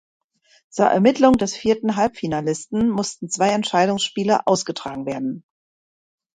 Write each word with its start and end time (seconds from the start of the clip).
Zur 0.69 0.87
Ermittlung 0.87 1.37
des 1.37 1.55
vierten 1.55 1.95
Halbfinalisten 1.95 2.89
mussten 2.89 3.29
zwei 3.29 3.49
Entscheidungsspiele 3.49 4.47
ausgetragen 4.47 5.05
werden. 5.05 5.43